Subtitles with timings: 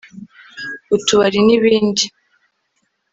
[0.95, 2.03] utubari n’ibindi